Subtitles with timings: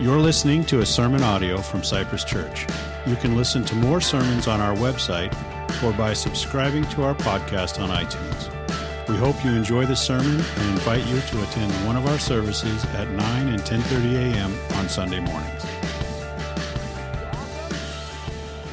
[0.00, 2.68] You're listening to a sermon audio from Cypress Church.
[3.04, 5.34] You can listen to more sermons on our website
[5.82, 9.08] or by subscribing to our podcast on iTunes.
[9.08, 12.84] We hope you enjoy the sermon and invite you to attend one of our services
[12.94, 14.56] at 9 and 10:30 a.m.
[14.78, 15.64] on Sunday mornings.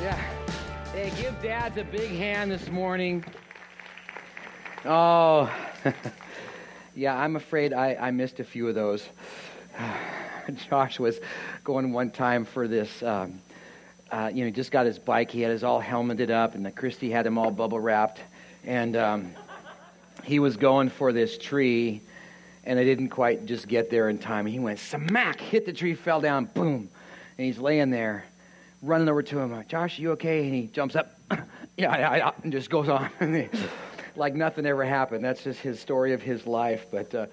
[0.04, 0.22] Yeah.
[0.94, 3.26] Hey, give dads a big hand this morning.
[4.86, 5.52] Oh,
[6.96, 9.10] yeah, I'm afraid I, I missed a few of those.
[10.70, 11.20] Josh was
[11.64, 13.04] going one time for this.
[13.04, 13.40] Um,
[14.12, 15.32] uh, you know, he just got his bike.
[15.32, 18.22] He had his all helmeted up, and the Christy had him all bubble wrapped.
[18.66, 19.32] And um,
[20.24, 22.02] he was going for this tree,
[22.64, 24.46] and I didn't quite just get there in time.
[24.46, 26.90] He went smack, hit the tree, fell down, boom,
[27.38, 28.26] and he's laying there,
[28.82, 29.64] running over to him.
[29.68, 30.46] Josh, you okay?
[30.46, 31.40] And he jumps up, yeah,
[31.78, 33.10] yeah, yeah, and just goes on,
[34.16, 35.24] like nothing ever happened.
[35.24, 37.14] That's just his story of his life, but.
[37.14, 37.26] Uh,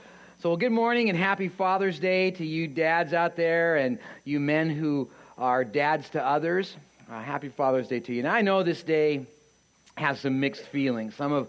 [0.42, 4.40] so, well, good morning and happy Father's Day to you dads out there and you
[4.40, 6.76] men who are dads to others.
[7.08, 8.18] Uh, happy Father's Day to you.
[8.18, 9.24] And I know this day
[9.96, 11.14] has some mixed feelings.
[11.14, 11.46] Some of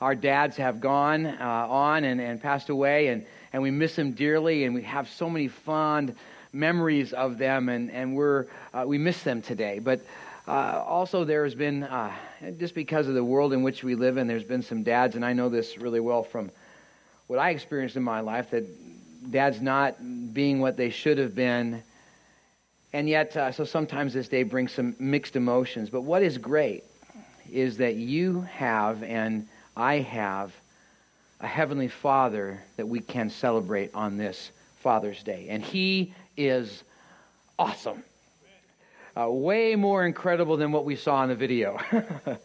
[0.00, 4.10] our dads have gone uh, on and, and passed away, and, and we miss them
[4.10, 6.16] dearly, and we have so many fond
[6.52, 9.78] memories of them, and, and we're, uh, we miss them today.
[9.78, 10.00] But
[10.48, 12.10] uh, also, there has been, uh,
[12.58, 15.24] just because of the world in which we live in, there's been some dads, and
[15.24, 16.50] I know this really well from
[17.26, 18.64] what I experienced in my life that
[19.30, 19.96] dad's not
[20.34, 21.82] being what they should have been.
[22.92, 25.90] And yet, uh, so sometimes this day brings some mixed emotions.
[25.90, 26.84] But what is great
[27.50, 30.52] is that you have and I have
[31.40, 35.46] a Heavenly Father that we can celebrate on this Father's Day.
[35.48, 36.84] And He is
[37.58, 38.02] awesome.
[39.16, 41.78] Uh, way more incredible than what we saw in the video.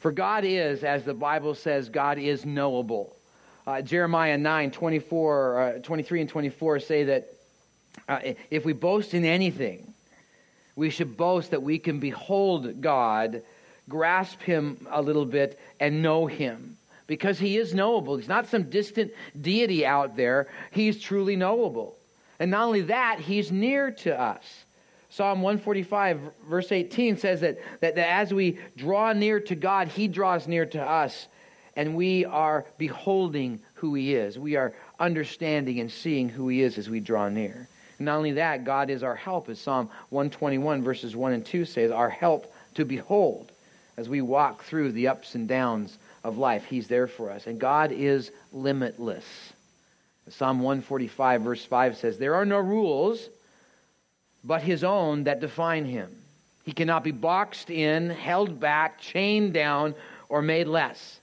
[0.00, 3.16] For God is, as the Bible says, God is knowable.
[3.66, 7.34] Uh, Jeremiah 9, 24, uh, 23 and 24 say that
[8.08, 9.92] uh, if we boast in anything,
[10.76, 13.42] we should boast that we can behold God,
[13.88, 16.76] grasp Him a little bit, and know Him.
[17.06, 18.16] Because He is knowable.
[18.16, 21.96] He's not some distant deity out there, He's truly knowable.
[22.38, 24.44] And not only that, He's near to us.
[25.10, 30.08] Psalm 145, verse 18 says that, that, that as we draw near to God, He
[30.08, 31.26] draws near to us
[31.76, 34.38] and we are beholding who He is.
[34.38, 37.68] We are understanding and seeing who He is as we draw near.
[37.98, 41.90] Not only that, God is our help, as Psalm 121, verses 1 and 2 says,
[41.90, 43.52] our help to behold
[43.98, 46.64] as we walk through the ups and downs of life.
[46.64, 47.46] He's there for us.
[47.46, 49.24] And God is limitless.
[50.30, 53.28] Psalm 145, verse 5 says, There are no rules
[54.44, 56.08] but His own that define Him.
[56.64, 59.94] He cannot be boxed in, held back, chained down,
[60.28, 61.19] or made less.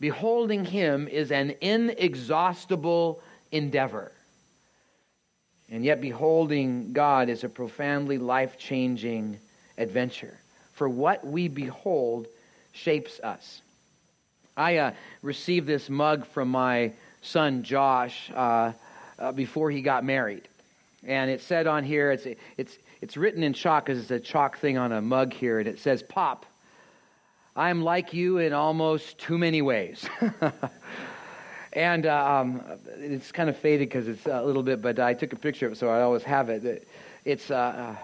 [0.00, 3.20] Beholding him is an inexhaustible
[3.50, 4.12] endeavor.
[5.70, 9.38] And yet, beholding God is a profoundly life changing
[9.76, 10.38] adventure.
[10.72, 12.26] For what we behold
[12.72, 13.60] shapes us.
[14.56, 14.92] I uh,
[15.22, 16.92] received this mug from my
[17.22, 18.72] son Josh uh,
[19.18, 20.48] uh, before he got married.
[21.04, 22.26] And it said on here, it's,
[22.56, 25.68] it's, it's written in chalk because it's a chalk thing on a mug here, and
[25.68, 26.46] it says, Pop,
[27.58, 30.08] I'm like you in almost too many ways.
[31.72, 32.62] and uh, um,
[32.98, 35.72] it's kind of faded because it's a little bit, but I took a picture of
[35.72, 36.86] it, so I always have it.
[37.24, 37.96] It's, uh, uh,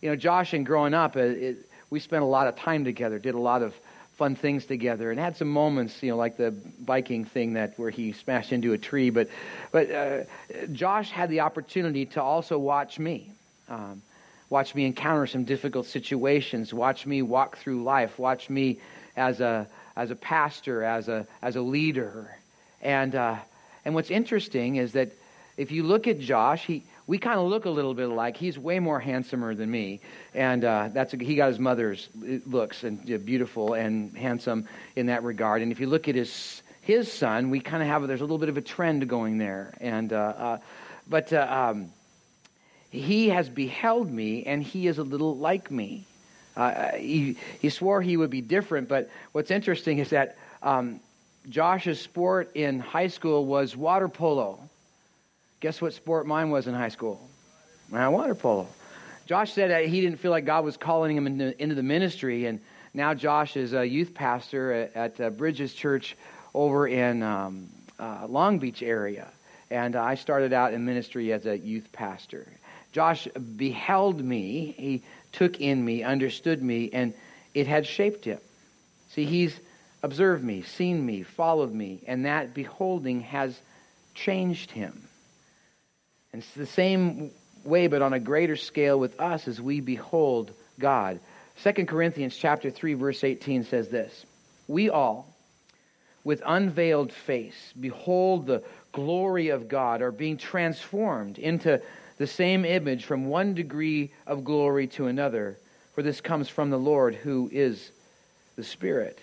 [0.00, 1.56] you know, Josh and growing up, it, uh, it,
[1.90, 3.74] we spent a lot of time together, did a lot of
[4.14, 7.90] fun things together, and had some moments, you know, like the biking thing that where
[7.90, 9.10] he smashed into a tree.
[9.10, 9.28] But,
[9.72, 10.20] but uh,
[10.72, 13.30] Josh had the opportunity to also watch me.
[13.68, 14.00] Um,
[14.48, 16.72] Watch me encounter some difficult situations.
[16.72, 18.18] Watch me walk through life.
[18.18, 18.78] Watch me
[19.16, 22.36] as a, as a pastor, as a, as a leader.
[22.80, 23.36] And, uh,
[23.84, 25.12] and what's interesting is that
[25.56, 28.36] if you look at Josh, he, we kind of look a little bit alike.
[28.36, 30.00] He's way more handsomer than me,
[30.34, 32.08] and uh, that's a, he got his mother's
[32.46, 35.62] looks and uh, beautiful and handsome in that regard.
[35.62, 38.38] And if you look at his his son, we kind of have there's a little
[38.38, 39.72] bit of a trend going there.
[39.80, 40.58] And uh, uh
[41.08, 41.92] but uh, um,
[42.96, 46.04] he has beheld me, and he is a little like me.
[46.56, 51.00] Uh, he, he swore he would be different, but what's interesting is that um,
[51.48, 54.58] Josh's sport in high school was water polo.
[55.60, 57.28] Guess what sport mine was in high school?
[57.92, 58.66] Uh, water polo.
[59.26, 62.60] Josh said he didn't feel like God was calling him into, into the ministry, and
[62.94, 66.16] now Josh is a youth pastor at, at uh, Bridges Church
[66.54, 67.68] over in um,
[67.98, 69.28] uh, Long Beach area.
[69.70, 72.46] And I started out in ministry as a youth pastor.
[72.96, 73.28] Josh
[73.58, 77.12] beheld me, he took in me, understood me, and
[77.52, 78.38] it had shaped him.
[79.10, 79.54] See, he's
[80.02, 83.60] observed me, seen me, followed me, and that beholding has
[84.14, 85.06] changed him.
[86.32, 87.32] And it's the same
[87.64, 91.20] way, but on a greater scale with us as we behold God.
[91.64, 94.24] 2 Corinthians chapter 3 verse 18 says this,
[94.68, 95.36] "We all
[96.24, 101.82] with unveiled face behold the glory of God are being transformed into
[102.18, 105.58] the same image from one degree of glory to another,
[105.94, 107.90] for this comes from the Lord who is
[108.56, 109.18] the Spirit."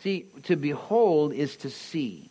[0.00, 2.30] See, to behold is to see,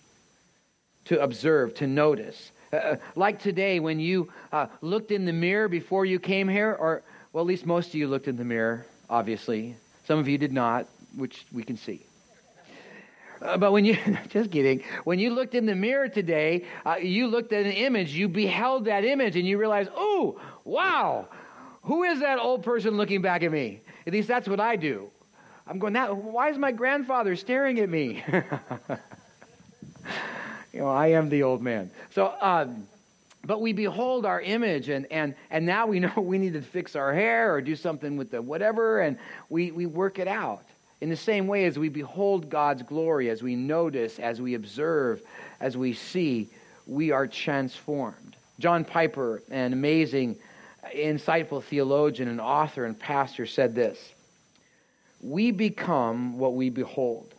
[1.05, 2.51] to observe, to notice.
[2.71, 6.73] Uh, uh, like today, when you uh, looked in the mirror before you came here,
[6.73, 7.03] or,
[7.33, 9.75] well, at least most of you looked in the mirror, obviously.
[10.07, 12.04] Some of you did not, which we can see.
[13.41, 13.97] Uh, but when you,
[14.29, 18.13] just kidding, when you looked in the mirror today, uh, you looked at an image,
[18.13, 21.27] you beheld that image, and you realized, oh, wow,
[21.83, 23.81] who is that old person looking back at me?
[24.07, 25.09] At least that's what I do.
[25.67, 28.23] I'm going, that, why is my grandfather staring at me?
[30.73, 31.89] you know, I am the old man.
[32.11, 32.87] So, um,
[33.43, 36.95] but we behold our image, and, and, and now we know we need to fix
[36.95, 39.17] our hair or do something with the whatever, and
[39.49, 40.65] we, we work it out.
[41.01, 45.21] In the same way as we behold God's glory, as we notice, as we observe,
[45.59, 46.49] as we see,
[46.87, 48.35] we are transformed.
[48.59, 50.37] John Piper, an amazing,
[50.95, 54.13] insightful theologian and author and pastor, said this
[55.21, 57.33] We become what we behold.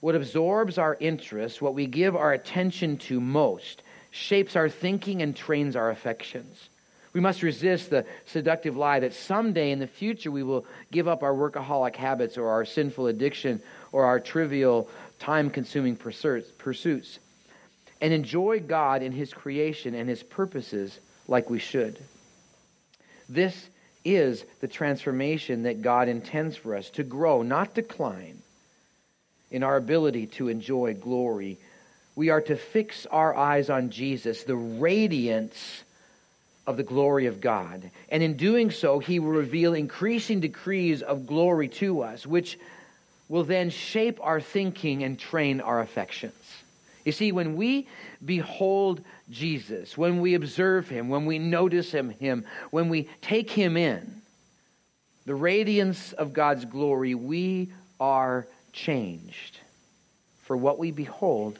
[0.00, 5.34] What absorbs our interest, what we give our attention to most, shapes our thinking and
[5.34, 6.68] trains our affections.
[7.12, 11.22] We must resist the seductive lie that someday in the future we will give up
[11.22, 13.60] our workaholic habits or our sinful addiction
[13.92, 14.88] or our trivial,
[15.18, 17.18] time consuming pursuits
[18.00, 20.98] and enjoy God in His creation and His purposes
[21.28, 21.98] like we should.
[23.28, 23.68] This
[24.04, 28.42] is the transformation that God intends for us to grow, not decline
[29.52, 31.58] in our ability to enjoy glory.
[32.16, 35.84] We are to fix our eyes on Jesus, the radiance
[36.66, 37.90] of the glory of God.
[38.08, 42.58] And in doing so, he will reveal increasing degrees of glory to us, which
[43.28, 46.34] will then shape our thinking and train our affections.
[47.04, 47.88] You see, when we
[48.24, 53.76] behold Jesus, when we observe him, when we notice him, him when we take him
[53.76, 54.22] in,
[55.24, 59.58] the radiance of God's glory, we are changed.
[60.42, 61.58] For what we behold,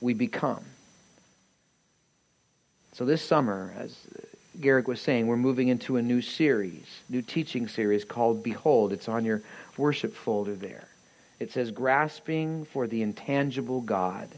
[0.00, 0.64] we become.
[2.92, 3.96] So this summer, as
[4.60, 8.92] Garrick was saying, we're moving into a new series, new teaching series called Behold.
[8.92, 9.42] It's on your
[9.76, 10.88] worship folder there.
[11.40, 14.28] It says, Grasping for the Intangible God.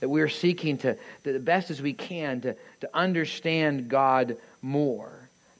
[0.00, 5.10] That we're seeking to, the best as we can, to, to understand God more,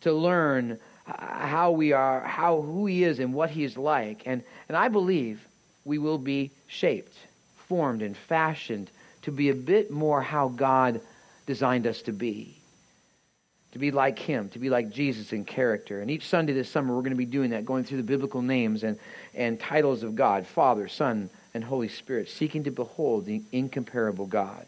[0.03, 4.23] to learn how we are, how who He is and what He's like.
[4.27, 5.41] And, and I believe
[5.87, 7.17] we will be shaped,
[7.69, 8.91] formed, and fashioned
[9.23, 11.01] to be a bit more how God
[11.47, 12.56] designed us to be.
[13.76, 16.00] To be like Him, to be like Jesus in character.
[16.00, 18.40] And each Sunday this summer, we're going to be doing that, going through the biblical
[18.40, 18.99] names and,
[19.34, 24.64] and titles of God Father, Son, and Holy Spirit, seeking to behold the incomparable God.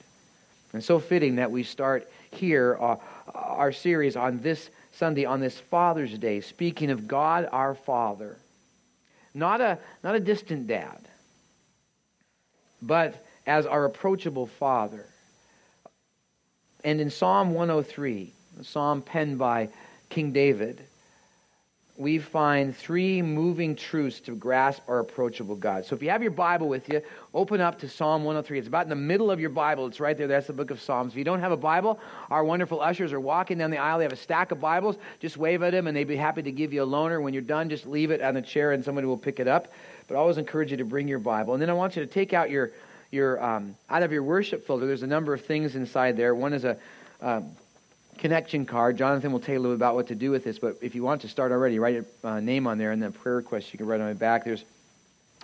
[0.75, 2.97] And so fitting that we start here uh,
[3.35, 8.37] our series on this Sunday, on this Father's Day, speaking of God our Father.
[9.33, 11.01] Not a, not a distant dad,
[12.83, 15.07] but as our approachable Father.
[16.85, 19.69] And in Psalm 103, a psalm penned by
[20.09, 20.83] King David,
[21.99, 25.85] we find three moving truths to grasp our approachable God.
[25.85, 27.03] So if you have your Bible with you,
[27.35, 28.57] open up to Psalm 103.
[28.57, 29.85] It's about in the middle of your Bible.
[29.89, 30.29] It's right there.
[30.29, 31.13] That's the book of Psalms.
[31.13, 31.99] If you don't have a Bible,
[32.31, 33.99] our wonderful ushers are walking down the aisle.
[33.99, 34.97] They have a stack of Bibles.
[35.19, 37.21] Just wave at them, and they'd be happy to give you a loaner.
[37.21, 39.73] When you're done, just leave it on the chair, and somebody will pick it up.
[40.07, 41.55] But I always encourage you to bring your Bible.
[41.55, 42.71] And then I want you to take out your
[43.11, 44.87] your um, out of your worship folder.
[44.87, 46.33] There's a number of things inside there.
[46.35, 46.77] One is a
[47.21, 47.51] um,
[48.19, 48.99] connection card.
[48.99, 50.59] Jonathan will tell you a little about what to do with this.
[50.59, 53.13] But if you want to start already, write a uh, name on there and then
[53.13, 54.45] prayer request you can write on the back.
[54.45, 54.65] There's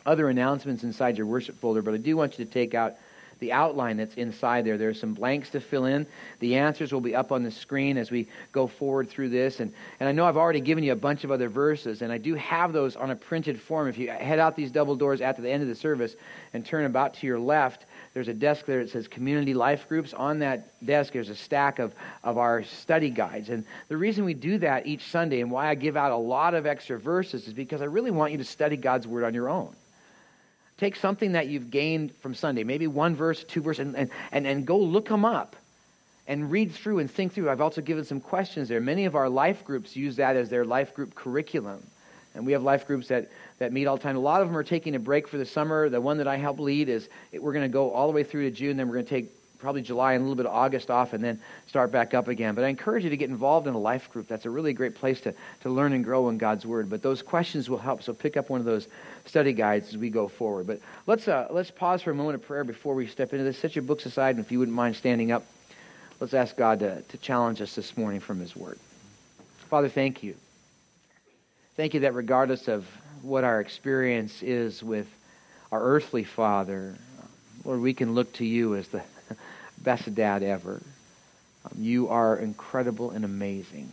[0.04, 2.95] other announcements inside your worship folder, but I do want you to take out
[3.40, 4.78] the outline that's inside there.
[4.78, 6.07] There's some blanks to fill in.
[6.40, 9.61] The answers will be up on the screen as we go forward through this.
[9.61, 12.19] And, and I know I've already given you a bunch of other verses, and I
[12.19, 13.88] do have those on a printed form.
[13.88, 16.14] If you head out these double doors at the end of the service
[16.52, 20.14] and turn about to your left, there's a desk there that says Community Life Groups.
[20.14, 21.92] On that desk, there's a stack of,
[22.23, 23.50] of our study guides.
[23.50, 26.54] And the reason we do that each Sunday and why I give out a lot
[26.54, 29.50] of extra verses is because I really want you to study God's Word on your
[29.50, 29.75] own.
[30.78, 34.64] Take something that you've gained from Sunday, maybe one verse, two verses, and, and, and
[34.64, 35.56] go look them up
[36.28, 37.50] and read through and think through.
[37.50, 38.80] I've also given some questions there.
[38.80, 41.85] Many of our life groups use that as their life group curriculum.
[42.35, 44.16] And we have life groups that, that meet all the time.
[44.16, 45.88] A lot of them are taking a break for the summer.
[45.88, 48.50] The one that I help lead is we're going to go all the way through
[48.50, 49.30] to June, then we're going to take
[49.64, 52.54] probably July and a little bit of August off and then start back up again.
[52.54, 54.28] But I encourage you to get involved in a life group.
[54.28, 56.90] That's a really great place to, to learn and grow in God's Word.
[56.90, 58.02] But those questions will help.
[58.02, 58.88] So pick up one of those
[59.25, 60.66] study guides as we go forward.
[60.66, 63.58] But let's, uh, let's pause for a moment of prayer before we step into this.
[63.58, 65.46] Set your books aside, and if you wouldn't mind standing up,
[66.20, 68.78] let's ask God to, to challenge us this morning from His Word.
[69.70, 70.34] Father, thank you.
[71.75, 72.87] Thank you that regardless of
[73.25, 75.07] what our experience is with
[75.73, 76.95] our earthly father,
[77.64, 79.02] Lord, we can look to you as the
[79.78, 80.83] best dad ever.
[81.64, 83.88] Um, you are incredible and amazing.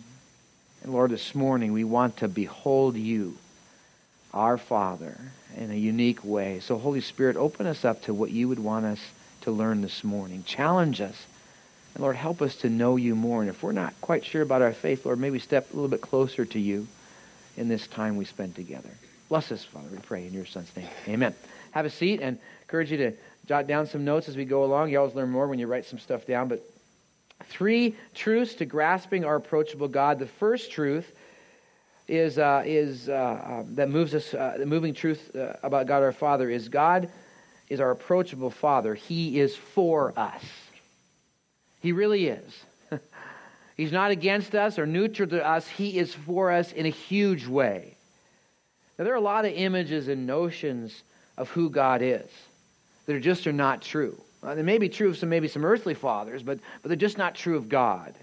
[0.84, 3.38] And Lord, this morning we want to behold you,
[4.34, 5.18] our Father,
[5.58, 6.60] in a unique way.
[6.60, 9.00] So, Holy Spirit, open us up to what you would want us
[9.42, 10.44] to learn this morning.
[10.46, 11.26] Challenge us.
[11.94, 13.42] And Lord, help us to know you more.
[13.42, 16.02] And if we're not quite sure about our faith, Lord, maybe step a little bit
[16.02, 16.88] closer to you
[17.56, 18.92] in this time we spend together.
[19.32, 20.90] Bless us, Father, we pray in your Son's name.
[21.08, 21.34] Amen.
[21.72, 23.14] Have a seat and encourage you to
[23.46, 24.90] jot down some notes as we go along.
[24.90, 26.50] You always learn more when you write some stuff down.
[26.50, 26.62] But
[27.46, 30.20] three truths to grasping our approachable God.
[30.20, 31.10] The first truth
[32.10, 36.04] is, uh, is uh, um, that moves us, uh, the moving truth uh, about God
[36.04, 37.10] our Father is God
[37.70, 38.96] is our approachable Father.
[38.96, 40.44] He is for us.
[41.80, 42.66] He really is.
[43.78, 45.66] He's not against us or neutral to us.
[45.70, 47.96] He is for us in a huge way.
[48.98, 51.04] Now, there are a lot of images and notions
[51.38, 52.30] of who God is
[53.06, 54.20] that are just are not true.
[54.44, 57.18] Uh, they may be true of some maybe some earthly fathers, but, but they're just
[57.18, 58.14] not true of God.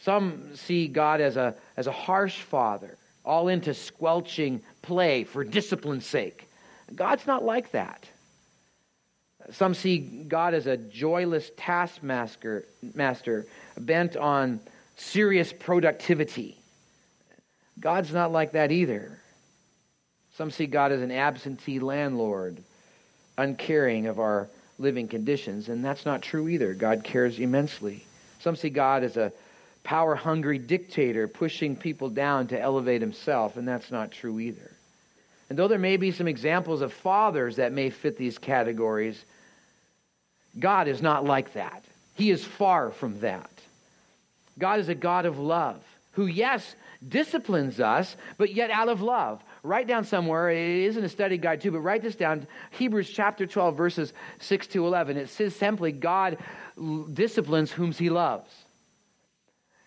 [0.00, 6.06] Some see God as a, as a harsh father, all into squelching play for discipline's
[6.06, 6.46] sake.
[6.94, 8.06] God's not like that.
[9.52, 13.46] Some see God as a joyless taskmaster master,
[13.78, 14.60] bent on
[14.96, 16.58] serious productivity.
[17.78, 19.18] God's not like that either.
[20.36, 22.62] Some see God as an absentee landlord,
[23.38, 24.48] uncaring of our
[24.78, 26.74] living conditions, and that's not true either.
[26.74, 28.04] God cares immensely.
[28.40, 29.32] Some see God as a
[29.84, 34.70] power hungry dictator pushing people down to elevate himself, and that's not true either.
[35.48, 39.22] And though there may be some examples of fathers that may fit these categories,
[40.58, 41.84] God is not like that.
[42.14, 43.50] He is far from that.
[44.58, 46.74] God is a God of love who, yes,
[47.06, 49.42] disciplines us, but yet out of love.
[49.64, 53.46] Write down somewhere, it isn't a study guide too, but write this down Hebrews chapter
[53.46, 55.16] 12, verses 6 to 11.
[55.16, 56.36] It says simply, God
[57.14, 58.50] disciplines whom he loves.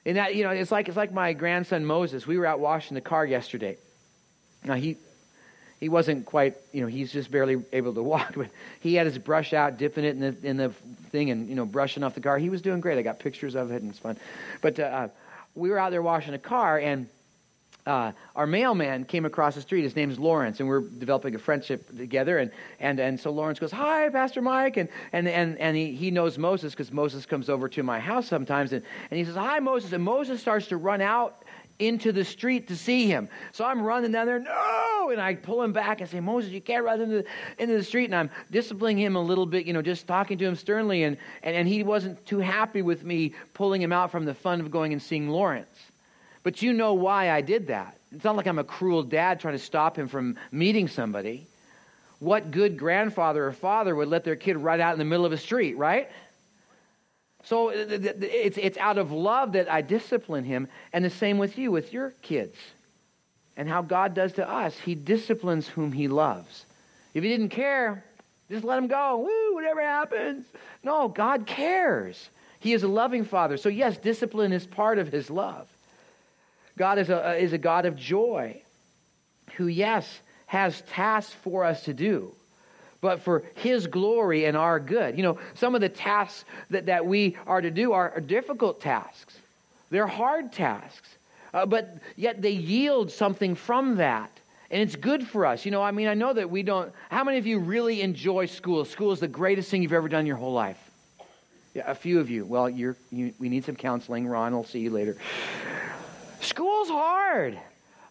[0.04, 2.26] And that, you know, it's like, it's like my grandson Moses.
[2.26, 3.78] We were out washing the car yesterday.
[4.64, 4.98] Now, he,
[5.80, 9.20] he wasn't quite, you know, he's just barely able to walk, but he had his
[9.20, 10.70] brush out, dipping it in the, in the
[11.12, 12.40] thing and, you know, brushing off the car.
[12.40, 12.98] He was doing great.
[12.98, 14.18] I got pictures of it and it's fun.
[14.60, 15.10] But uh,
[15.54, 17.08] we were out there washing a car and
[17.88, 19.84] uh, our mailman came across the street.
[19.84, 22.40] His name's Lawrence, and we're developing a friendship together.
[22.40, 24.78] And, and, and so Lawrence goes, Hi, Pastor Mike.
[24.78, 28.28] And, and, and, and he, he knows Moses because Moses comes over to my house
[28.28, 28.74] sometimes.
[28.74, 29.94] And, and he says, Hi, Moses.
[29.94, 31.44] And Moses starts to run out
[31.80, 33.30] into the street to see him.
[33.52, 35.10] So I'm running down there, no!
[35.12, 37.26] And I pull him back and say, Moses, you can't run into the,
[37.60, 38.06] into the street.
[38.06, 41.04] And I'm disciplining him a little bit, you know, just talking to him sternly.
[41.04, 44.60] And, and, and he wasn't too happy with me pulling him out from the fun
[44.60, 45.87] of going and seeing Lawrence.
[46.48, 47.98] But you know why I did that.
[48.10, 51.46] It's not like I'm a cruel dad trying to stop him from meeting somebody.
[52.20, 55.34] What good grandfather or father would let their kid ride out in the middle of
[55.34, 56.10] a street, right?
[57.44, 61.58] So uh, it's, it's out of love that I discipline him, and the same with
[61.58, 62.56] you, with your kids.
[63.58, 66.64] And how God does to us, He disciplines whom He loves.
[67.14, 68.06] If He didn't care,
[68.50, 69.18] just let Him go.
[69.18, 70.46] Woo, whatever happens.
[70.82, 72.30] No, God cares.
[72.62, 73.58] He is a loving Father.
[73.58, 75.68] So, yes, discipline is part of His love.
[76.78, 78.62] God is a, is a God of joy
[79.56, 80.08] who, yes,
[80.46, 82.32] has tasks for us to do,
[83.02, 85.18] but for His glory and our good.
[85.18, 88.80] You know, some of the tasks that, that we are to do are, are difficult
[88.80, 89.38] tasks,
[89.90, 91.10] they're hard tasks,
[91.54, 94.32] uh, but yet they yield something from that.
[94.70, 95.64] And it's good for us.
[95.64, 96.92] You know, I mean, I know that we don't.
[97.10, 98.84] How many of you really enjoy school?
[98.84, 100.78] School is the greatest thing you've ever done in your whole life.
[101.74, 102.44] Yeah, a few of you.
[102.44, 104.28] Well, you're, you, we need some counseling.
[104.28, 105.16] Ron, I'll see you later.
[106.48, 107.60] School's hard.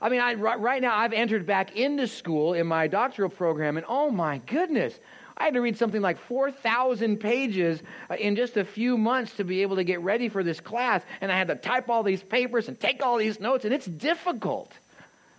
[0.00, 3.86] I mean, I, right now I've entered back into school in my doctoral program, and
[3.88, 4.98] oh my goodness,
[5.38, 9.44] I had to read something like 4,000 pages uh, in just a few months to
[9.44, 11.02] be able to get ready for this class.
[11.20, 13.86] And I had to type all these papers and take all these notes, and it's
[13.86, 14.72] difficult.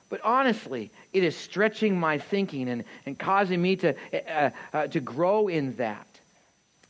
[0.10, 5.00] But honestly, it is stretching my thinking and, and causing me to, uh, uh, to
[5.00, 6.08] grow in that.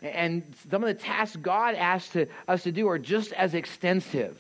[0.02, 4.38] And some of the tasks God asks to, us to do are just as extensive.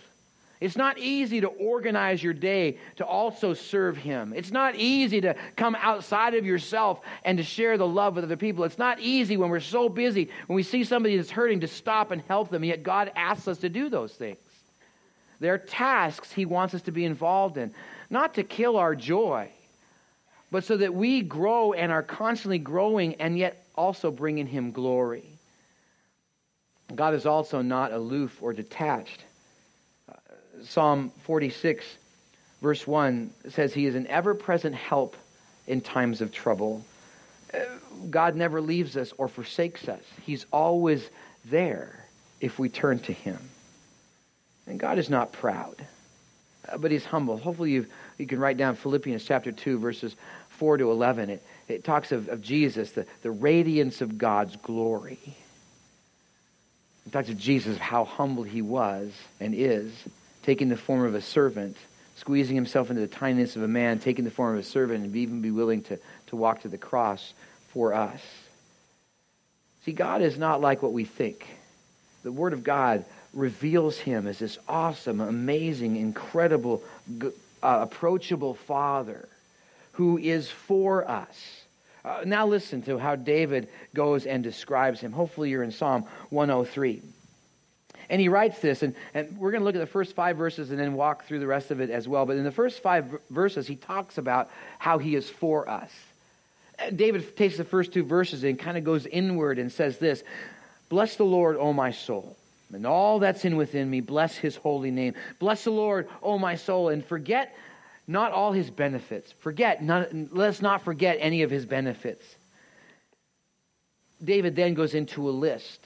[0.59, 4.33] It's not easy to organize your day to also serve Him.
[4.35, 8.37] It's not easy to come outside of yourself and to share the love with other
[8.37, 8.63] people.
[8.63, 12.11] It's not easy when we're so busy, when we see somebody that's hurting, to stop
[12.11, 12.63] and help them.
[12.63, 14.39] Yet God asks us to do those things.
[15.39, 17.73] They're tasks He wants us to be involved in,
[18.09, 19.49] not to kill our joy,
[20.49, 25.25] but so that we grow and are constantly growing and yet also bringing Him glory.
[26.95, 29.23] God is also not aloof or detached.
[30.63, 31.85] Psalm 46,
[32.61, 35.15] verse 1 says, He is an ever present help
[35.67, 36.83] in times of trouble.
[37.53, 37.59] Uh,
[38.09, 40.03] God never leaves us or forsakes us.
[40.25, 41.09] He's always
[41.45, 42.05] there
[42.41, 43.37] if we turn to Him.
[44.65, 45.75] And God is not proud,
[46.67, 47.37] uh, but He's humble.
[47.37, 47.85] Hopefully, you
[48.17, 50.15] you can write down Philippians chapter 2, verses
[50.49, 51.29] 4 to 11.
[51.29, 55.19] It, it talks of, of Jesus, the, the radiance of God's glory.
[57.05, 59.93] It talks of Jesus, how humble He was and is
[60.47, 61.75] taking the form of a servant,
[62.15, 65.13] squeezing himself into the tiniest of a man, taking the form of a servant, and
[65.13, 67.33] even be willing to, to walk to the cross
[67.73, 68.21] for us.
[69.83, 71.45] See, God is not like what we think.
[72.23, 76.81] The Word of God reveals him as this awesome, amazing, incredible,
[77.21, 77.29] uh,
[77.61, 79.27] approachable Father
[79.91, 81.61] who is for us.
[82.05, 85.11] Uh, now listen to how David goes and describes him.
[85.11, 87.01] Hopefully you're in Psalm 103.
[88.09, 90.71] And he writes this, and, and we're going to look at the first five verses
[90.71, 92.25] and then walk through the rest of it as well.
[92.25, 94.49] But in the first five verses, he talks about
[94.79, 95.91] how he is for us.
[96.95, 100.23] David takes the first two verses and kind of goes inward and says this
[100.89, 102.37] Bless the Lord, O my soul,
[102.71, 103.99] and all that's in within me.
[103.99, 105.15] Bless his holy name.
[105.39, 107.55] Bless the Lord, O my soul, and forget
[108.07, 109.33] not all his benefits.
[109.39, 109.83] Forget,
[110.31, 112.23] let's not forget any of his benefits.
[114.23, 115.81] David then goes into a list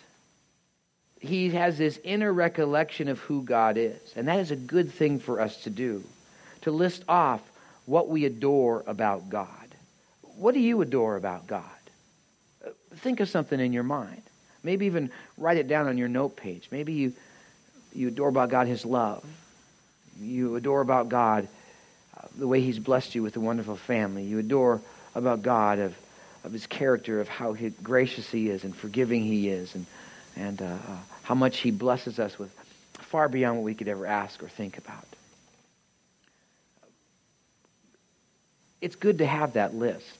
[1.21, 4.01] he has this inner recollection of who God is.
[4.15, 6.03] And that is a good thing for us to do,
[6.61, 7.41] to list off
[7.85, 9.47] what we adore about God.
[10.35, 11.63] What do you adore about God?
[12.95, 14.23] Think of something in your mind.
[14.63, 16.67] Maybe even write it down on your note page.
[16.71, 17.13] Maybe you,
[17.93, 19.23] you adore about God his love.
[20.19, 21.47] You adore about God
[22.17, 24.23] uh, the way he's blessed you with a wonderful family.
[24.23, 24.81] You adore
[25.13, 25.95] about God of,
[26.43, 29.85] of his character, of how gracious he is and forgiving he is and
[30.35, 32.51] and uh, uh, how much He blesses us with
[32.93, 35.05] far beyond what we could ever ask or think about.
[38.79, 40.17] It's good to have that list.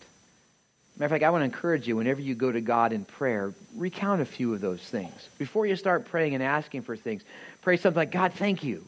[0.98, 3.54] Matter of fact, I want to encourage you whenever you go to God in prayer,
[3.76, 5.30] recount a few of those things.
[5.40, 7.24] Before you start praying and asking for things,
[7.62, 8.86] pray something like, God, thank you.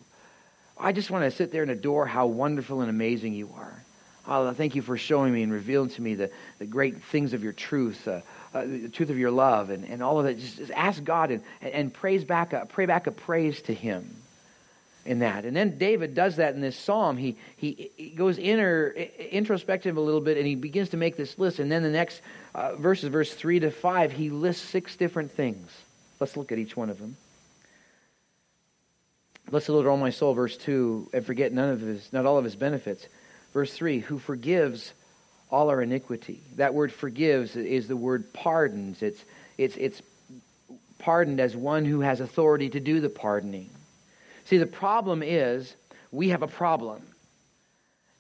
[0.78, 3.84] I just want to sit there and adore how wonderful and amazing you are.
[4.28, 7.44] Oh, thank you for showing me and revealing to me the, the great things of
[7.44, 8.08] your truth.
[8.08, 8.22] Uh,
[8.54, 10.40] uh, the truth of your love and, and all of that.
[10.40, 14.16] Just, just ask God and, and praise back a, pray back a praise to Him
[15.06, 15.46] in that.
[15.46, 17.18] And then David does that in this psalm.
[17.18, 21.38] He, he, he goes inner, introspective a little bit and he begins to make this
[21.40, 21.60] list.
[21.60, 22.22] And then the next
[22.54, 25.72] uh, verses, verse 3 to 5, he lists six different things.
[26.20, 27.18] Let's look at each one of them.
[29.50, 32.38] Bless the Lord, all my soul, verse 2, and forget none of his, not all
[32.38, 33.08] of his benefits.
[33.54, 34.94] Verse 3, who forgives
[35.50, 36.42] all our iniquity.
[36.56, 39.04] That word forgives is the word pardons.
[39.04, 39.24] It's,
[39.58, 40.02] it's, it's
[40.98, 43.70] pardoned as one who has authority to do the pardoning.
[44.46, 45.76] See, the problem is
[46.12, 47.04] we have a problem.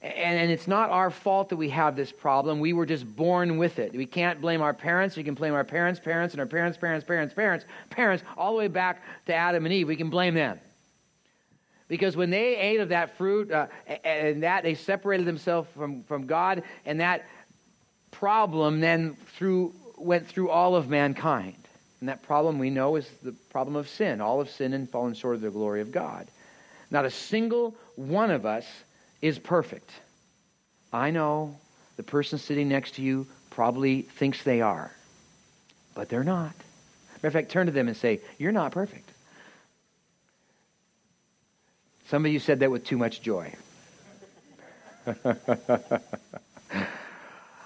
[0.01, 2.59] And, it's not our fault that we have this problem.
[2.59, 3.93] We were just born with it.
[3.93, 5.15] We can't blame our parents.
[5.15, 8.57] We can blame our parents' parents and our parents' parents' parents' parents, parents, all the
[8.57, 9.87] way back to Adam and Eve.
[9.87, 10.59] We can blame them.
[11.93, 13.67] Because when they ate of that fruit uh,
[14.03, 17.27] and that, they separated themselves from, from God, and that
[18.09, 21.67] problem then through, went through all of mankind.
[21.99, 24.21] And that problem we know is the problem of sin.
[24.21, 26.27] All of sin and fallen short of the glory of God.
[26.89, 28.65] Not a single one of us
[29.21, 29.91] is perfect.
[30.91, 31.55] I know
[31.97, 34.91] the person sitting next to you probably thinks they are,
[35.93, 36.55] but they're not.
[37.17, 39.11] Matter of fact, turn to them and say, You're not perfect.
[42.09, 43.53] Some of you said that with too much joy.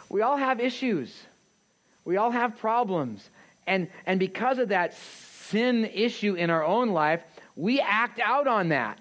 [0.10, 1.14] we all have issues.
[2.06, 3.30] We all have problems.
[3.66, 7.22] And, and because of that sin issue in our own life,
[7.56, 9.00] we act out on that.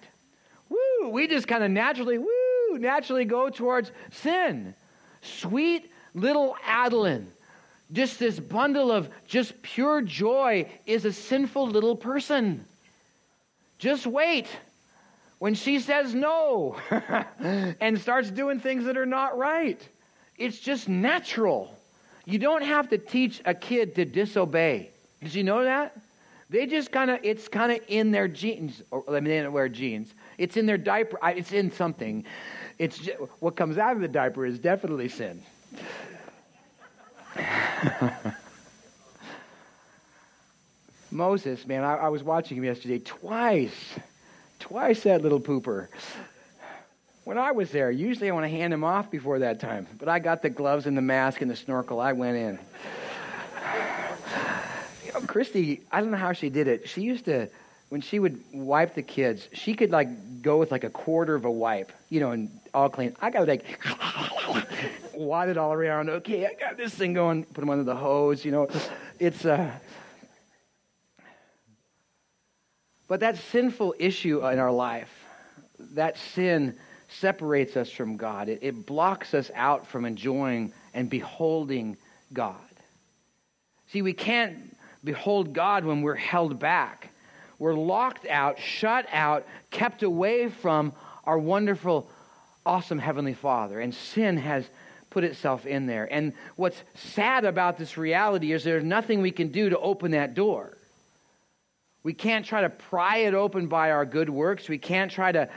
[0.68, 1.08] Woo!
[1.10, 4.74] We just kind of naturally, woo, naturally go towards sin.
[5.22, 7.28] Sweet little Adeline,
[7.92, 12.64] just this bundle of just pure joy, is a sinful little person.
[13.78, 14.48] Just wait
[15.38, 16.76] when she says no
[17.80, 19.80] and starts doing things that are not right.
[20.38, 21.74] It's just natural.
[22.24, 24.90] You don't have to teach a kid to disobey.
[25.22, 25.96] Did you know that?
[26.48, 28.82] They just kind of, it's kind of in their jeans.
[28.90, 30.14] Or, I mean, they don't wear jeans.
[30.38, 31.18] It's in their diaper.
[31.22, 32.24] It's in something.
[32.78, 35.42] It's just, what comes out of the diaper is definitely sin.
[41.10, 43.94] Moses, man, I, I, was watching him yesterday twice.
[44.58, 45.88] Twice that little pooper.
[47.24, 50.08] When I was there, usually I want to hand him off before that time, but
[50.08, 52.00] I got the gloves and the mask and the snorkel.
[52.00, 52.58] I went in.
[55.04, 56.88] you know, Christy, I don't know how she did it.
[56.88, 57.48] She used to,
[57.88, 60.08] when she would wipe the kids, she could like
[60.40, 63.16] go with like a quarter of a wipe, you know, and all clean.
[63.20, 63.64] I got like
[65.14, 66.08] wad it all around.
[66.08, 67.44] Okay, I got this thing going.
[67.44, 68.68] Put them under the hose, you know.
[69.18, 69.72] It's uh,
[73.08, 75.10] but that sinful issue in our life,
[75.94, 76.76] that sin
[77.08, 78.48] separates us from God.
[78.48, 81.96] It, it blocks us out from enjoying and beholding
[82.32, 82.56] God.
[83.88, 87.10] See, we can't behold God when we're held back.
[87.58, 90.92] We're locked out, shut out, kept away from
[91.24, 92.10] our wonderful,
[92.64, 93.80] awesome Heavenly Father.
[93.80, 94.68] And sin has
[95.10, 96.12] put itself in there.
[96.12, 100.34] And what's sad about this reality is there's nothing we can do to open that
[100.34, 100.75] door.
[102.06, 104.68] We can't try to pry it open by our good works.
[104.68, 105.48] We can't try to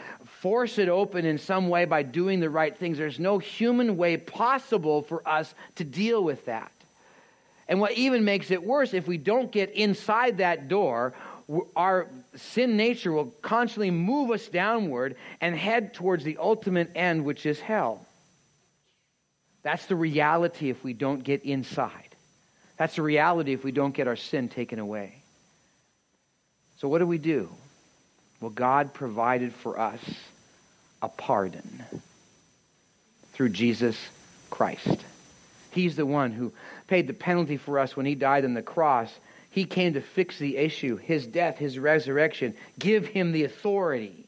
[0.41, 2.97] force it open in some way by doing the right things.
[2.97, 6.71] There's no human way possible for us to deal with that.
[7.67, 11.13] And what even makes it worse, if we don't get inside that door,
[11.75, 17.45] our sin nature will constantly move us downward and head towards the ultimate end, which
[17.45, 18.03] is hell.
[19.61, 22.15] That's the reality if we don't get inside.
[22.75, 25.18] That's the reality if we don't get our sin taken away.
[26.79, 27.49] So, what do we do?
[28.39, 29.99] Well, God provided for us
[31.01, 31.83] a pardon
[33.33, 33.97] through Jesus
[34.49, 35.03] Christ.
[35.71, 36.53] He's the one who
[36.87, 39.11] paid the penalty for us when he died on the cross.
[39.51, 44.25] He came to fix the issue, his death, his resurrection, give him the authority.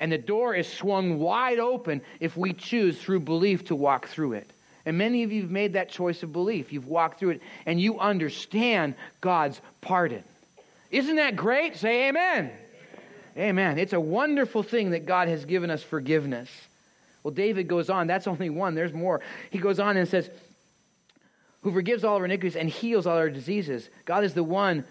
[0.00, 4.32] And the door is swung wide open if we choose through belief to walk through
[4.32, 4.50] it.
[4.84, 6.72] And many of you have made that choice of belief.
[6.72, 10.24] You've walked through it and you understand God's pardon.
[10.94, 11.76] Isn't that great?
[11.76, 12.52] Say amen.
[13.36, 13.80] Amen.
[13.80, 16.48] It's a wonderful thing that God has given us forgiveness.
[17.24, 18.06] Well, David goes on.
[18.06, 18.76] That's only one.
[18.76, 19.20] There's more.
[19.50, 20.30] He goes on and says,
[21.62, 23.90] Who forgives all our iniquities and heals all our diseases.
[24.04, 24.84] God is the one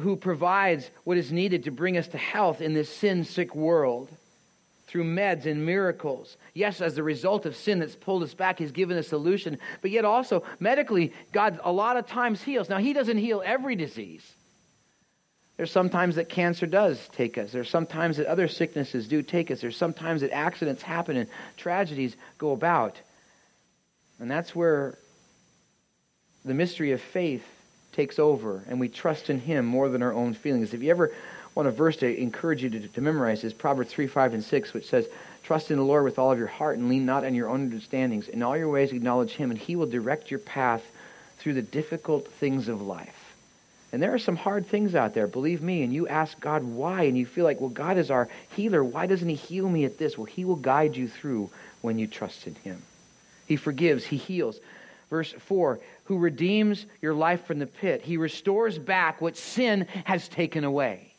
[0.00, 4.10] who provides what is needed to bring us to health in this sin sick world
[4.86, 6.36] through meds and miracles.
[6.52, 9.56] Yes, as a result of sin that's pulled us back, He's given a solution.
[9.80, 12.68] But yet also, medically, God a lot of times heals.
[12.68, 14.34] Now, He doesn't heal every disease.
[15.58, 17.50] There's sometimes that cancer does take us.
[17.50, 19.60] There's sometimes that other sicknesses do take us.
[19.60, 22.96] There's sometimes that accidents happen and tragedies go about.
[24.20, 24.96] And that's where
[26.44, 27.44] the mystery of faith
[27.92, 30.72] takes over and we trust in Him more than our own feelings.
[30.72, 31.12] If you ever
[31.56, 34.72] want a verse to encourage you to, to memorize, is Proverbs 3, 5, and 6,
[34.72, 35.08] which says,
[35.42, 37.62] Trust in the Lord with all of your heart and lean not on your own
[37.62, 38.28] understandings.
[38.28, 40.84] In all your ways acknowledge Him, and He will direct your path
[41.38, 43.17] through the difficult things of life.
[43.90, 47.04] And there are some hard things out there, believe me, and you ask God why,
[47.04, 48.84] and you feel like, well, God is our healer.
[48.84, 50.18] Why doesn't He heal me at this?
[50.18, 52.82] Well, He will guide you through when you trust in Him.
[53.46, 54.60] He forgives, He heals.
[55.08, 60.28] Verse 4 Who redeems your life from the pit, He restores back what sin has
[60.28, 61.14] taken away.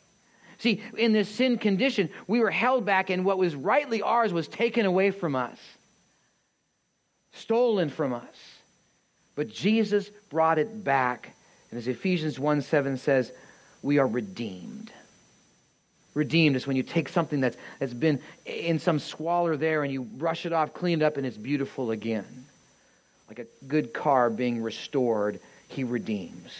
[0.58, 4.46] See, in this sin condition, we were held back, and what was rightly ours was
[4.46, 5.58] taken away from us,
[7.32, 8.36] stolen from us.
[9.34, 11.34] But Jesus brought it back
[11.70, 13.32] and as Ephesians 1 7 says,
[13.82, 14.92] we are redeemed.
[16.14, 20.02] Redeemed is when you take something that's, that's been in some squalor there and you
[20.02, 22.46] brush it off, clean it up, and it's beautiful again.
[23.28, 26.52] Like a good car being restored, he redeems.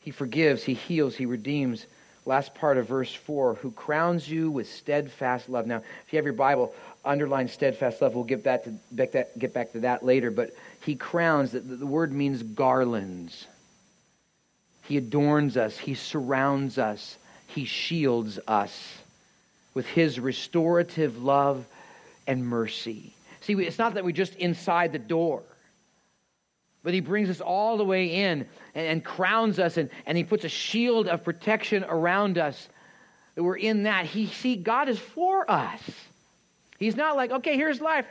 [0.00, 1.86] He forgives, he heals, he redeems.
[2.26, 5.66] Last part of verse 4 who crowns you with steadfast love.
[5.66, 6.74] Now, if you have your Bible,
[7.06, 8.14] underline steadfast love.
[8.14, 10.30] We'll get back to, that, get back to that later.
[10.30, 10.50] But
[10.84, 13.46] he crowns, the, the word means garlands.
[14.82, 17.16] He adorns us, he surrounds us,
[17.48, 18.98] he shields us
[19.74, 21.66] with his restorative love
[22.26, 23.12] and mercy.
[23.40, 25.42] See, it's not that we're just inside the door,
[26.82, 30.24] but he brings us all the way in and, and crowns us, and, and he
[30.24, 32.68] puts a shield of protection around us.
[33.34, 34.06] That we're in that.
[34.06, 35.80] He see God is for us.
[36.78, 38.06] He's not like, okay, here's life.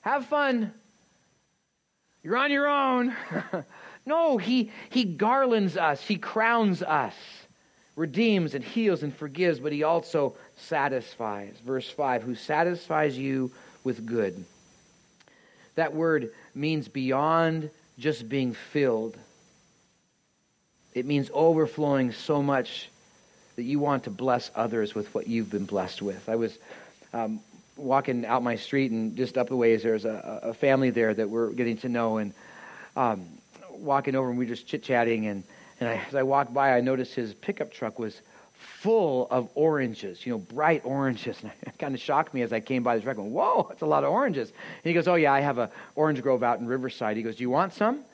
[0.00, 0.72] Have fun.
[2.22, 3.14] You're on your own.
[4.06, 7.14] no, he, he garlands us, he crowns us,
[7.96, 11.56] redeems and heals and forgives, but he also satisfies.
[11.64, 13.50] Verse 5 who satisfies you
[13.84, 14.44] with good.
[15.76, 19.16] That word means beyond just being filled.
[20.94, 22.88] It means overflowing so much
[23.54, 26.28] that you want to bless others with what you've been blessed with.
[26.28, 26.56] I was
[27.12, 27.40] um,
[27.78, 31.28] walking out my street, and just up the ways, there's a, a family there that
[31.28, 32.34] we're getting to know, and
[32.96, 33.26] um,
[33.70, 35.44] walking over, and we were just chit chatting, and
[35.80, 38.20] and I, as I walked by, I noticed his pickup truck was
[38.52, 41.38] full of oranges, you know, bright oranges.
[41.42, 43.16] And it kind of shocked me as I came by the truck.
[43.16, 44.48] Going, Whoa, that's a lot of oranges.
[44.48, 47.16] And he goes, Oh yeah, I have a orange grove out in Riverside.
[47.16, 48.04] He goes, Do you want some?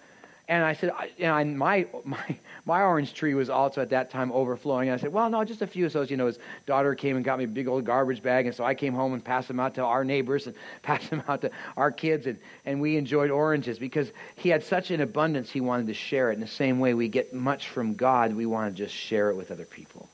[0.47, 4.11] And I said, I, you know, my, my, my orange tree was also at that
[4.11, 4.89] time overflowing.
[4.89, 5.89] And I said, well, no, just a few.
[5.89, 8.47] So, you know, his daughter came and got me a big old garbage bag.
[8.47, 11.23] And so I came home and passed them out to our neighbors and passed them
[11.29, 12.27] out to our kids.
[12.27, 16.31] And, and we enjoyed oranges because he had such an abundance, he wanted to share
[16.31, 16.35] it.
[16.35, 19.37] In the same way we get much from God, we want to just share it
[19.37, 20.09] with other people.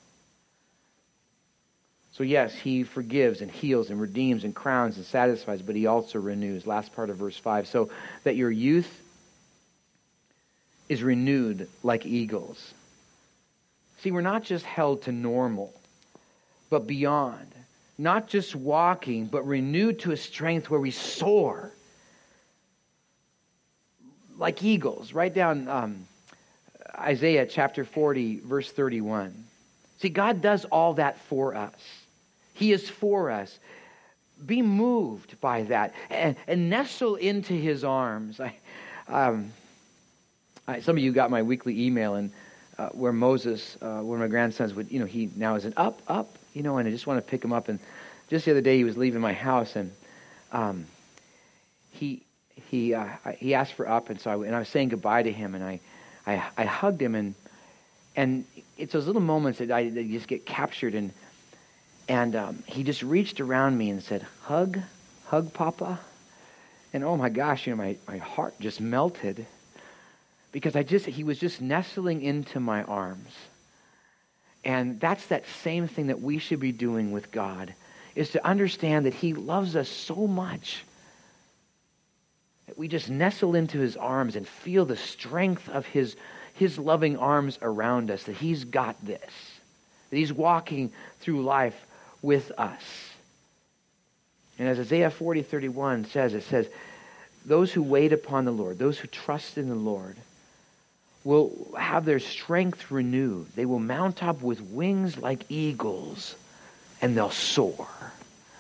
[2.12, 6.18] So, yes, he forgives and heals and redeems and crowns and satisfies, but he also
[6.18, 6.66] renews.
[6.66, 7.66] Last part of verse 5.
[7.66, 7.88] So
[8.24, 8.99] that your youth
[10.90, 12.74] is renewed like eagles.
[14.00, 15.72] See, we're not just held to normal,
[16.68, 17.46] but beyond.
[17.96, 21.70] Not just walking, but renewed to a strength where we soar
[24.36, 25.12] like eagles.
[25.12, 26.08] Write down um,
[26.98, 29.44] Isaiah chapter 40, verse 31.
[30.00, 31.78] See, God does all that for us.
[32.54, 33.56] He is for us.
[34.44, 38.40] Be moved by that and, and nestle into his arms.
[38.40, 38.56] I,
[39.06, 39.52] um,
[40.70, 42.30] I, some of you got my weekly email, and
[42.78, 45.74] uh, where Moses, uh, one of my grandsons, would, you know, he now is an
[45.76, 47.68] up, up, you know, and I just want to pick him up.
[47.68, 47.80] And
[48.28, 49.90] just the other day, he was leaving my house, and
[50.52, 50.86] um,
[51.90, 52.22] he
[52.70, 55.32] he uh, he asked for up, and so I, and I was saying goodbye to
[55.32, 55.80] him, and I,
[56.24, 57.34] I I hugged him, and
[58.14, 58.44] and
[58.78, 61.10] it's those little moments that I that just get captured, and
[62.08, 64.78] and um, he just reached around me and said, "Hug,
[65.26, 65.98] hug, Papa,"
[66.92, 69.46] and oh my gosh, you know, my my heart just melted
[70.52, 73.30] because I just he was just nestling into my arms.
[74.64, 77.74] And that's that same thing that we should be doing with God
[78.14, 80.84] is to understand that he loves us so much
[82.66, 86.16] that we just nestle into his arms and feel the strength of his
[86.54, 89.32] his loving arms around us that he's got this.
[90.10, 91.78] That he's walking through life
[92.20, 92.82] with us.
[94.58, 96.68] And as Isaiah 40, 31 says, it says,
[97.46, 100.16] those who wait upon the Lord, those who trust in the Lord,
[101.24, 103.46] will have their strength renewed.
[103.54, 106.34] They will mount up with wings like eagles
[107.02, 107.88] and they'll soar.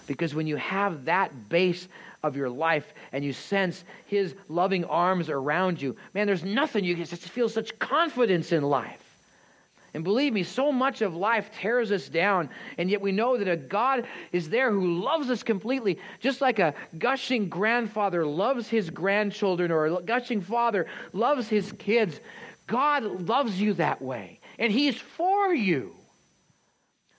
[0.06, 1.88] Because when you have that base
[2.22, 6.96] of your life and you sense his loving arms around you, man, there's nothing you
[6.96, 9.10] can just feel such confidence in life.
[9.92, 13.48] And believe me, so much of life tears us down, and yet we know that
[13.48, 18.88] a God is there who loves us completely, just like a gushing grandfather loves his
[18.88, 22.20] grandchildren or a gushing father loves his kids.
[22.70, 25.92] God loves you that way, and He's for you.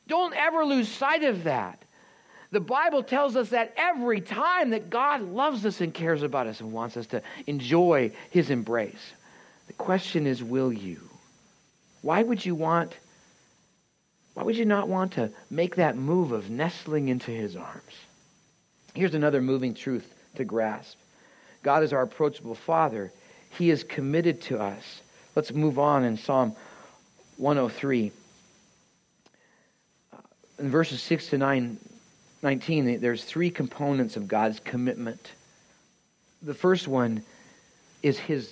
[0.07, 1.83] Don't ever lose sight of that.
[2.51, 6.61] The Bible tells us that every time that God loves us and cares about us
[6.61, 9.11] and wants us to enjoy His embrace.
[9.67, 11.01] The question is, will you?
[12.01, 12.95] Why would you want,
[14.33, 17.93] why would you not want to make that move of nestling into His arms?
[18.93, 20.97] Here's another moving truth to grasp
[21.61, 23.11] God is our approachable Father.
[23.57, 25.01] He is committed to us
[25.35, 26.55] Let's move on in Psalm
[27.37, 28.11] 103.
[30.59, 31.77] In verses 6 to 9,
[32.41, 35.31] 19, there's three components of God's commitment.
[36.41, 37.23] The first one
[38.03, 38.51] is his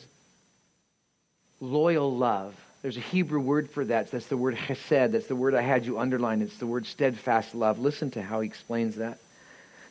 [1.60, 2.56] loyal love.
[2.82, 4.10] There's a Hebrew word for that.
[4.10, 5.12] That's the word chesed.
[5.12, 6.42] That's the word I had you underline.
[6.42, 7.78] It's the word steadfast love.
[7.78, 9.20] Listen to how he explains that.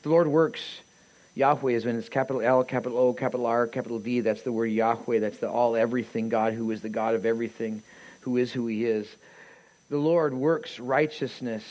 [0.03, 0.62] The Lord works
[1.38, 4.22] Yahweh is when it's capital L, capital O, capital R, capital V.
[4.22, 5.20] That's the word Yahweh.
[5.20, 7.85] That's the all everything God who is the God of everything,
[8.22, 9.07] who is who he is.
[9.88, 11.62] The Lord works righteousness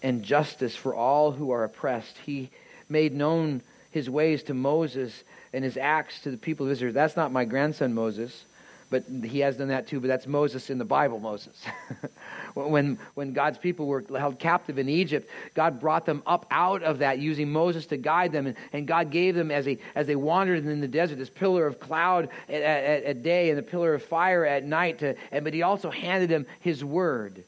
[0.00, 2.16] and justice for all who are oppressed.
[2.18, 2.50] He
[2.88, 6.92] made known his ways to Moses and his acts to the people of Israel.
[6.92, 8.44] That's not my grandson Moses
[8.88, 10.00] but he has done that too.
[10.00, 11.64] But that's Moses in the Bible, Moses.
[12.54, 16.98] when, when God's people were held captive in Egypt, God brought them up out of
[16.98, 18.46] that using Moses to guide them.
[18.46, 21.66] And, and God gave them, as they, as they wandered in the desert, this pillar
[21.66, 25.00] of cloud at, at, at day and the pillar of fire at night.
[25.00, 27.42] To, and, but he also handed them his word,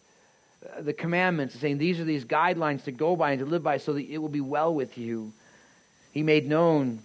[0.77, 3.77] uh, the commandments, saying, These are these guidelines to go by and to live by
[3.77, 5.33] so that it will be well with you.
[6.11, 7.01] He made known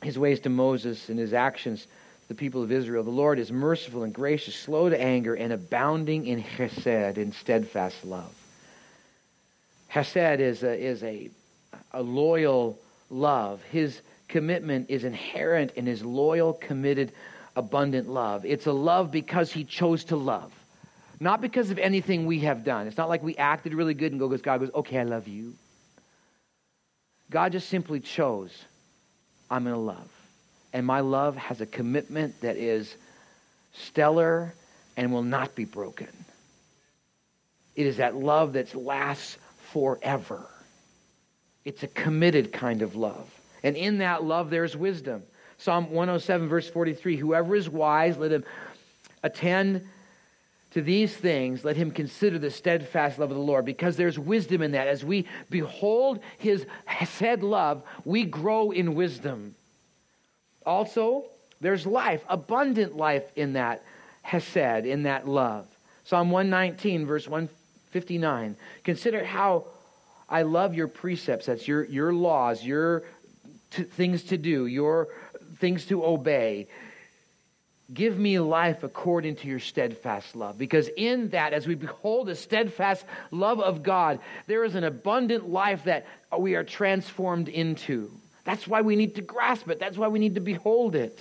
[0.00, 1.88] his ways to Moses and his actions
[2.28, 3.02] the people of Israel.
[3.02, 8.04] The Lord is merciful and gracious, slow to anger, and abounding in chesed, in steadfast
[8.04, 8.32] love.
[9.92, 11.30] Chesed is a, is a,
[11.92, 12.78] a loyal
[13.10, 13.62] love.
[13.64, 17.12] His commitment is inherent in his loyal, committed,
[17.56, 18.44] abundant love.
[18.44, 20.52] It's a love because he chose to love.
[21.20, 22.86] Not because of anything we have done.
[22.86, 25.54] It's not like we acted really good and go, God goes, okay, I love you.
[27.30, 28.52] God just simply chose,
[29.50, 30.13] I'm going to love.
[30.74, 32.96] And my love has a commitment that is
[33.72, 34.52] stellar
[34.96, 36.08] and will not be broken.
[37.76, 39.38] It is that love that lasts
[39.72, 40.44] forever.
[41.64, 43.30] It's a committed kind of love.
[43.62, 45.22] And in that love, there's wisdom.
[45.58, 48.44] Psalm 107, verse 43 Whoever is wise, let him
[49.22, 49.86] attend
[50.72, 54.60] to these things, let him consider the steadfast love of the Lord, because there's wisdom
[54.60, 54.88] in that.
[54.88, 59.54] As we behold his chesed love, we grow in wisdom.
[60.66, 61.24] Also,
[61.60, 63.82] there's life, abundant life in that
[64.26, 65.66] chesed, in that love.
[66.04, 68.56] Psalm 119, verse 159.
[68.82, 69.66] Consider how
[70.28, 71.46] I love your precepts.
[71.46, 73.04] That's your, your laws, your
[73.70, 75.08] t- things to do, your
[75.58, 76.68] things to obey.
[77.92, 80.56] Give me life according to your steadfast love.
[80.56, 85.48] Because in that, as we behold the steadfast love of God, there is an abundant
[85.48, 86.06] life that
[86.38, 88.10] we are transformed into.
[88.44, 89.80] That's why we need to grasp it.
[89.80, 91.18] That's why we need to behold it.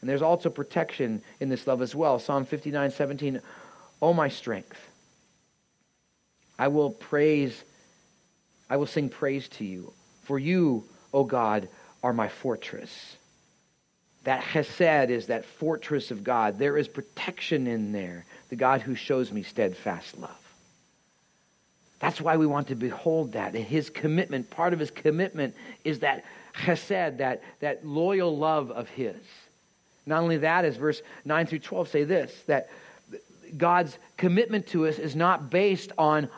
[0.00, 2.18] And there's also protection in this love as well.
[2.18, 3.40] Psalm 59 17.
[4.00, 4.78] Oh, my strength.
[6.58, 7.62] I will praise,
[8.68, 9.92] I will sing praise to you.
[10.24, 11.68] For you, O oh God,
[12.02, 13.16] are my fortress.
[14.24, 16.58] That Chesed is that fortress of God.
[16.58, 18.24] There is protection in there.
[18.50, 20.30] The God who shows me steadfast love.
[21.98, 23.54] That's why we want to behold that.
[23.54, 29.16] His commitment, part of his commitment is that chesed, that, that loyal love of his.
[30.06, 32.70] Not only that, as verse 9 through 12 say this, that
[33.56, 36.28] God's commitment to us is not based on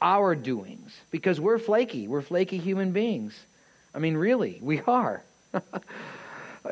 [0.00, 2.06] our doings, because we're flaky.
[2.06, 3.38] We're flaky human beings.
[3.94, 5.22] I mean, really, we are.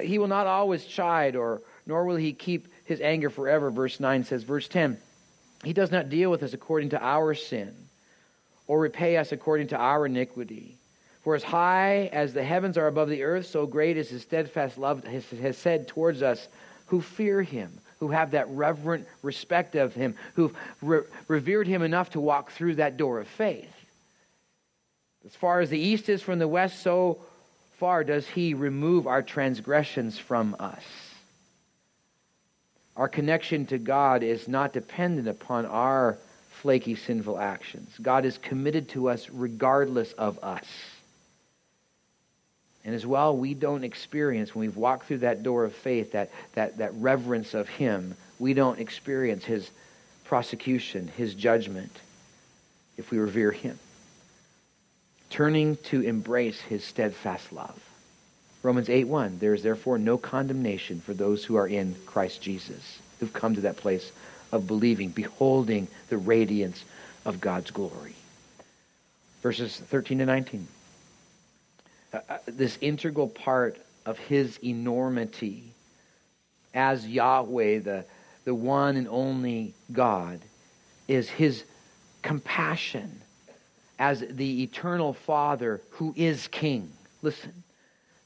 [0.02, 3.70] he will not always chide, or nor will he keep his anger forever.
[3.70, 4.98] Verse 9 says, verse 10,
[5.62, 7.74] he does not deal with us according to our sin,
[8.66, 10.76] or repay us according to our iniquity.
[11.24, 14.76] For as high as the heavens are above the earth, so great is his steadfast
[14.76, 16.46] love chesed towards us
[16.86, 22.10] who fear him, who have that reverent respect of him, who've re- revered him enough
[22.10, 23.72] to walk through that door of faith.
[25.24, 27.18] As far as the east is from the west, so
[27.78, 30.84] far does he remove our transgressions from us.
[32.96, 36.18] Our connection to God is not dependent upon our
[36.50, 37.90] flaky, sinful actions.
[38.00, 40.66] God is committed to us regardless of us.
[42.84, 46.30] And as well, we don't experience, when we've walked through that door of faith, that,
[46.52, 49.70] that, that reverence of Him, we don't experience His
[50.24, 51.92] prosecution, His judgment,
[52.98, 53.78] if we revere Him.
[55.30, 57.80] Turning to embrace His steadfast love.
[58.62, 62.98] Romans 8 1, there is therefore no condemnation for those who are in Christ Jesus,
[63.18, 64.12] who've come to that place
[64.52, 66.84] of believing, beholding the radiance
[67.24, 68.14] of God's glory.
[69.42, 70.66] Verses 13 to 19.
[72.14, 75.64] Uh, uh, this integral part of his enormity
[76.72, 78.04] as Yahweh, the,
[78.44, 80.40] the one and only God,
[81.08, 81.64] is his
[82.22, 83.20] compassion
[83.98, 86.88] as the eternal Father who is King.
[87.22, 87.52] Listen,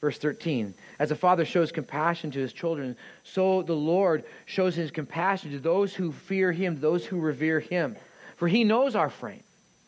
[0.02, 0.74] verse 13.
[0.98, 5.58] As a father shows compassion to his children, so the Lord shows his compassion to
[5.58, 7.96] those who fear him, those who revere him.
[8.36, 9.44] For he knows our frame.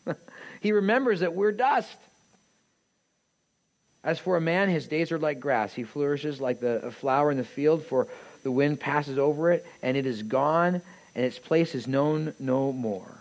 [0.59, 1.97] he remembers that we're dust.
[4.03, 5.73] As for a man, his days are like grass.
[5.73, 8.07] He flourishes like the flower in the field, for
[8.43, 10.81] the wind passes over it, and it is gone,
[11.15, 13.11] and its place is known no more.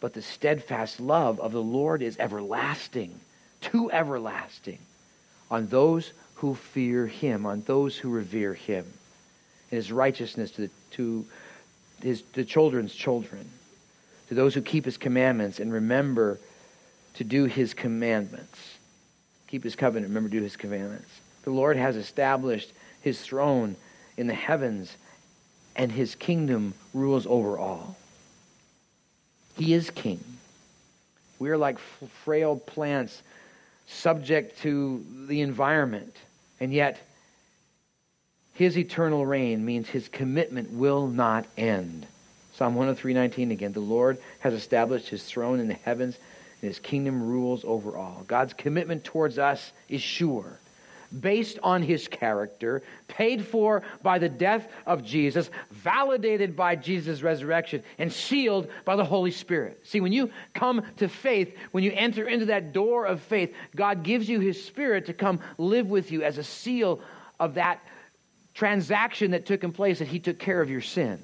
[0.00, 3.18] But the steadfast love of the Lord is everlasting,
[3.62, 4.78] to everlasting,
[5.50, 8.84] on those who fear him, on those who revere him,
[9.70, 11.26] and his righteousness to, the, to
[12.02, 13.48] his, the children's children,
[14.28, 16.38] to those who keep his commandments and remember
[17.14, 18.77] to do his commandments
[19.48, 21.08] keep his covenant, remember do his commandments.
[21.42, 23.76] The Lord has established his throne
[24.16, 24.96] in the heavens,
[25.74, 27.96] and his kingdom rules over all.
[29.56, 30.22] He is king.
[31.38, 31.78] We are like
[32.24, 33.22] frail plants
[33.86, 36.14] subject to the environment,
[36.60, 37.00] and yet
[38.54, 42.06] his eternal reign means his commitment will not end.
[42.54, 46.18] Psalm 103:19 again, the Lord has established his throne in the heavens
[46.60, 48.24] and his kingdom rules over all.
[48.26, 50.58] God's commitment towards us is sure,
[51.20, 57.82] based on his character, paid for by the death of Jesus, validated by Jesus' resurrection,
[57.98, 59.80] and sealed by the Holy Spirit.
[59.84, 64.02] See, when you come to faith, when you enter into that door of faith, God
[64.02, 67.00] gives you his Spirit to come live with you as a seal
[67.38, 67.80] of that
[68.54, 71.22] transaction that took in place, that he took care of your sin.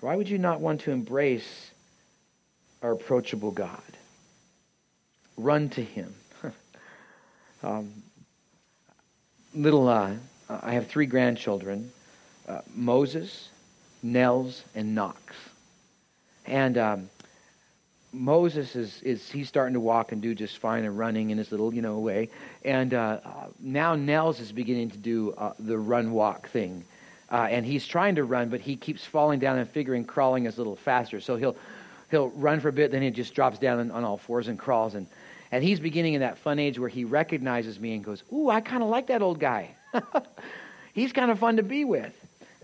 [0.00, 1.72] Why would you not want to embrace
[2.84, 3.80] our approachable God?
[5.38, 6.14] Run to Him.
[7.62, 7.90] um,
[9.54, 10.12] little, uh,
[10.50, 11.90] I have three grandchildren
[12.46, 13.48] uh, Moses,
[14.02, 15.34] Nels, and Knox.
[16.44, 17.08] And um,
[18.12, 21.50] Moses is, is he's starting to walk and do just fine and running in his
[21.50, 22.28] little you know way,
[22.66, 23.18] and uh,
[23.58, 26.84] now Nels is beginning to do uh, the run walk thing,
[27.32, 30.56] uh, and he's trying to run, but he keeps falling down and figuring crawling is
[30.56, 31.18] a little faster.
[31.18, 31.56] So he'll
[32.10, 34.58] he'll run for a bit, then he just drops down on, on all fours and
[34.58, 35.06] crawls, and
[35.52, 38.60] and he's beginning in that fun age where he recognizes me and goes, "Ooh, I
[38.60, 39.70] kind of like that old guy.
[40.94, 42.12] he's kind of fun to be with."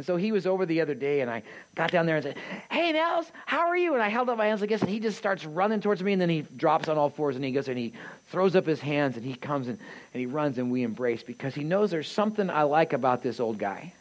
[0.00, 1.42] And so he was over the other day, and I
[1.74, 2.38] got down there and said,
[2.70, 3.92] Hey, Nels, how are you?
[3.92, 6.14] And I held up my hands like this, and he just starts running towards me,
[6.14, 7.92] and then he drops on all fours, and he goes and he
[8.30, 9.78] throws up his hands, and he comes and,
[10.14, 13.40] and he runs, and we embrace because he knows there's something I like about this
[13.40, 13.92] old guy.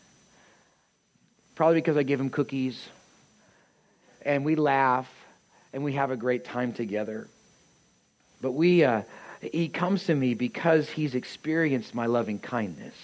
[1.55, 2.87] Probably because I give him cookies,
[4.21, 5.13] and we laugh,
[5.73, 7.27] and we have a great time together.
[8.41, 9.03] But we, uh,
[9.41, 12.95] he comes to me because he's experienced my loving kindness.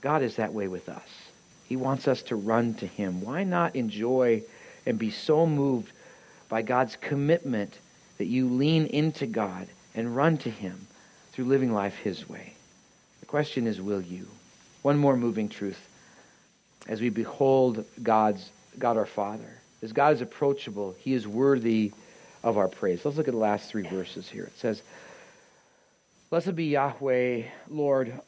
[0.00, 1.08] God is that way with us.
[1.68, 3.20] He wants us to run to Him.
[3.20, 4.42] Why not enjoy
[4.86, 5.92] and be so moved
[6.48, 7.78] by God's commitment
[8.16, 10.86] that you lean into God and run to Him
[11.32, 12.54] through living life His way?
[13.20, 14.28] The question is, will you?
[14.82, 15.78] One more moving truth
[16.86, 18.48] as we behold God's
[18.78, 19.60] God our Father.
[19.82, 21.92] As God is approachable, He is worthy
[22.42, 23.04] of our praise.
[23.04, 24.44] Let's look at the last three verses here.
[24.44, 24.82] It says,
[26.30, 28.20] Blessed be Yahweh, Lord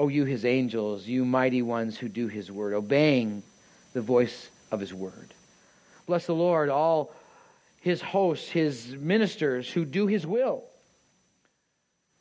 [0.00, 3.42] O you his angels, you mighty ones who do his word, obeying
[3.92, 5.34] the voice of his word.
[6.06, 7.12] Bless the Lord, all
[7.82, 10.64] his hosts, his ministers who do his will.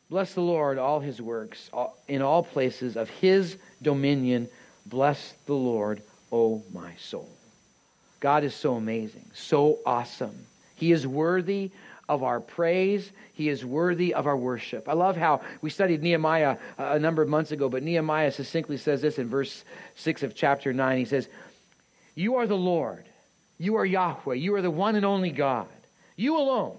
[0.09, 1.69] Bless the Lord, all his works,
[2.09, 4.49] in all places of his dominion.
[4.85, 6.01] Bless the Lord,
[6.33, 7.29] O my soul.
[8.19, 10.45] God is so amazing, so awesome.
[10.75, 11.71] He is worthy
[12.07, 13.11] of our praise.
[13.33, 14.89] He is worthy of our worship.
[14.89, 18.77] I love how we studied Nehemiah uh, a number of months ago, but Nehemiah succinctly
[18.77, 19.63] says this in verse
[19.95, 20.97] 6 of chapter 9.
[20.97, 21.29] He says,
[22.15, 23.05] You are the Lord.
[23.59, 24.35] You are Yahweh.
[24.35, 25.67] You are the one and only God.
[26.15, 26.77] You alone.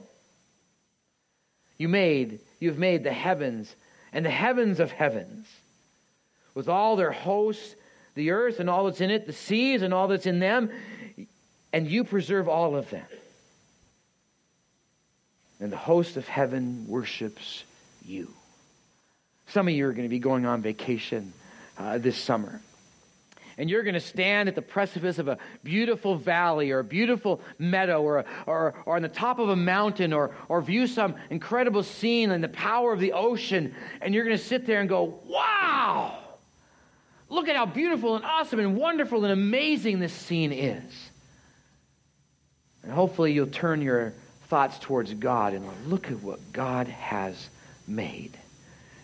[1.79, 3.75] You made, you've made the heavens
[4.13, 5.47] and the heavens of heavens
[6.55, 7.75] with all their hosts,
[8.15, 10.71] the earth and all that's in it, the seas and all that's in them,
[11.73, 13.07] and you preserve all of them
[15.61, 17.65] and the host of heaven worships
[18.05, 18.29] you.
[19.49, 21.33] Some of you are going to be going on vacation
[21.79, 22.61] uh, this summer.
[23.59, 27.43] And you're going to stand at the precipice of a beautiful valley or a beautiful
[27.59, 31.83] meadow or, or, or on the top of a mountain or, or view some incredible
[31.83, 33.75] scene and the power of the ocean.
[34.01, 36.17] And you're going to sit there and go, wow!
[37.29, 41.10] Look at how beautiful and awesome and wonderful and amazing this scene is.
[42.83, 44.13] And hopefully you'll turn your
[44.49, 47.49] thoughts towards God and look at what God has
[47.87, 48.37] made.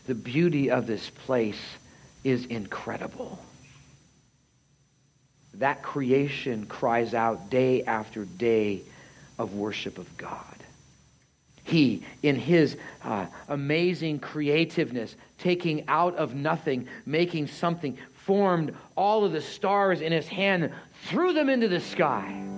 [0.06, 1.60] The beauty of this place
[2.24, 3.38] is incredible.
[5.54, 8.82] That creation cries out day after day
[9.38, 10.42] of worship of God.
[11.64, 19.32] He, in his uh, amazing creativeness, taking out of nothing, making something, formed all of
[19.32, 20.72] the stars in his hand,
[21.06, 22.55] threw them into the sky.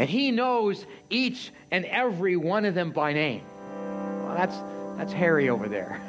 [0.00, 3.42] And he knows each and every one of them by name.
[4.24, 4.56] Well, that's,
[4.96, 6.00] that's Harry over there.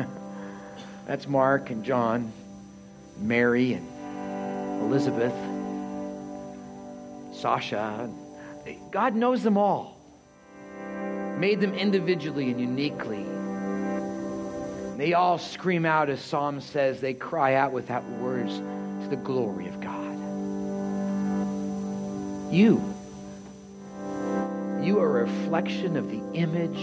[1.05, 2.31] that's Mark and John,
[3.19, 3.85] Mary and
[4.83, 5.33] Elizabeth,
[7.33, 8.09] Sasha.
[8.91, 9.97] God knows them all,
[11.37, 13.25] made them individually and uniquely.
[14.97, 19.67] They all scream out, as Psalm says, they cry out without words to the glory
[19.67, 20.15] of God.
[22.53, 22.90] You
[24.83, 26.81] you are a reflection of the image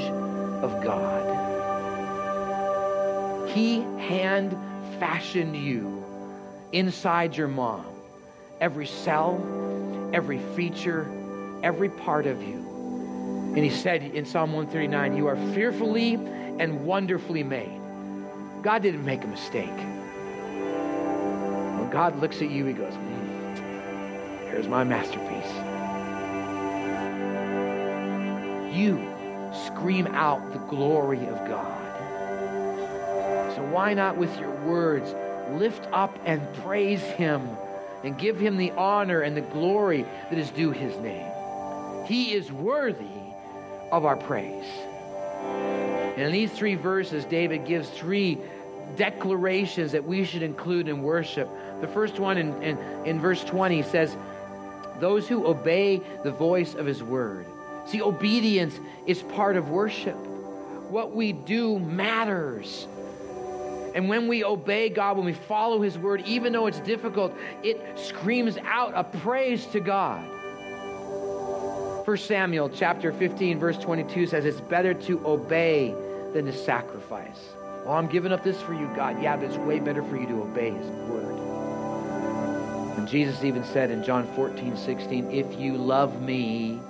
[0.62, 1.48] of God.
[3.50, 4.56] He hand
[5.00, 6.04] fashioned you
[6.72, 7.84] inside your mom.
[8.60, 9.40] Every cell,
[10.12, 11.10] every feature,
[11.62, 12.56] every part of you.
[13.56, 17.80] And he said in Psalm 139, You are fearfully and wonderfully made.
[18.62, 19.76] God didn't make a mistake.
[21.78, 25.77] When God looks at you, he goes, mm, Here's my masterpiece
[28.78, 28.96] you
[29.66, 31.84] scream out the glory of God.
[33.56, 35.12] So why not with your words
[35.58, 37.48] lift up and praise him
[38.04, 41.26] and give him the honor and the glory that is due his name?
[42.06, 43.04] He is worthy
[43.90, 44.68] of our praise.
[45.42, 48.38] And in these three verses, David gives three
[48.96, 51.48] declarations that we should include in worship.
[51.80, 54.16] The first one in, in, in verse 20 says,
[55.00, 57.46] Those who obey the voice of his word.
[57.88, 60.16] See, obedience is part of worship.
[60.90, 62.86] What we do matters.
[63.94, 67.80] And when we obey God, when we follow His word, even though it's difficult, it
[67.98, 70.22] screams out a praise to God.
[72.06, 75.94] 1 Samuel chapter 15, verse 22 says, It's better to obey
[76.32, 77.38] than to sacrifice.
[77.84, 79.22] Well, I'm giving up this for you, God.
[79.22, 81.38] Yeah, but it's way better for you to obey His word.
[82.98, 86.80] And Jesus even said in John 14, 16, If you love me,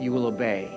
[0.00, 0.70] you will obey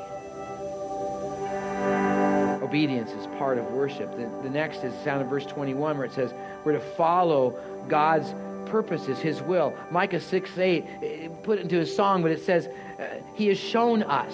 [2.74, 4.10] obedience is part of worship.
[4.18, 6.34] The, the next is found in verse 21 where it says
[6.66, 7.56] we're to follow
[7.88, 8.34] God's
[8.66, 9.78] purposes, His will.
[9.92, 14.02] Micah 6 8 eh, put into a song, but it says, uh, He has shown
[14.02, 14.34] us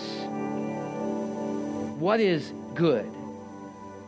[1.99, 3.11] what is good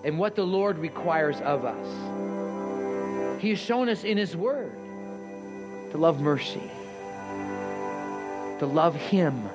[0.05, 3.41] and what the Lord requires of us.
[3.41, 4.71] He has shown us in His Word
[5.91, 6.71] to love mercy,
[8.59, 9.49] to love Him,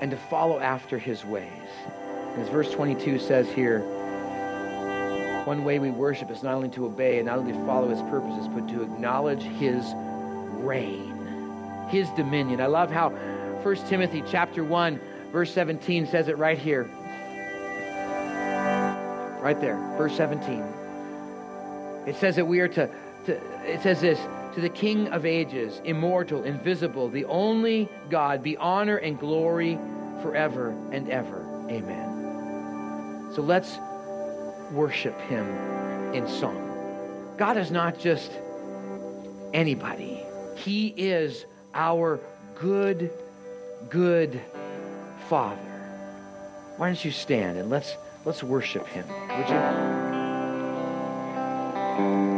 [0.00, 1.50] and to follow after His ways.
[2.38, 3.80] As verse 22 says here,
[5.44, 8.00] one way we worship is not only to obey and not only to follow his
[8.02, 9.84] purposes, but to acknowledge his
[10.64, 11.14] reign,
[11.90, 12.62] his dominion.
[12.62, 14.98] I love how 1 Timothy chapter 1,
[15.32, 16.84] verse 17 says it right here.
[19.42, 20.64] Right there, verse 17.
[22.06, 22.90] It says that we are to,
[23.26, 23.32] to
[23.70, 24.18] it says this,
[24.54, 29.78] to the King of ages, immortal, invisible, the only God, be honor and glory
[30.22, 31.44] forever and ever.
[31.68, 33.30] Amen.
[33.34, 33.78] So let's
[34.70, 35.46] worship him
[36.14, 37.34] in song.
[37.36, 38.30] God is not just
[39.52, 40.22] anybody.
[40.56, 42.20] He is our
[42.54, 43.10] good,
[43.90, 44.40] good
[45.28, 45.60] Father.
[46.76, 49.48] Why don't you stand and let's let's worship him, would
[52.28, 52.33] you?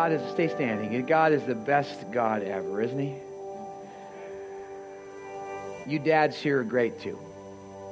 [0.00, 1.04] God is, stay standing.
[1.04, 3.16] God is the best God ever, isn't he?
[5.86, 7.18] You dads here are great too.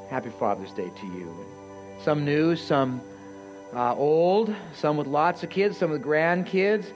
[0.09, 1.37] Happy Father's Day to you.
[2.03, 3.03] Some new, some
[3.75, 6.87] uh, old, some with lots of kids, some with grandkids,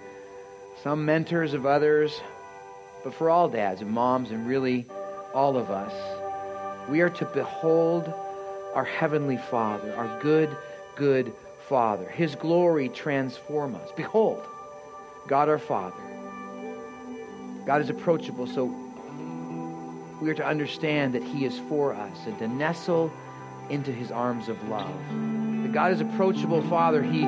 [0.83, 2.19] some mentors of others.
[3.05, 4.87] But for all dads and moms, and really
[5.35, 5.93] all of us,
[6.89, 8.11] we are to behold
[8.73, 10.57] our Heavenly Father, our good,
[10.97, 11.35] good
[11.69, 12.09] Father.
[12.09, 13.91] His glory transform us.
[13.95, 14.43] Behold,
[15.27, 15.97] God our Father.
[17.65, 18.65] God is approachable, so
[20.21, 23.13] we are to understand that He is for us and to nestle
[23.71, 24.93] into His arms of love.
[25.63, 27.03] That God is approachable, Father.
[27.03, 27.21] He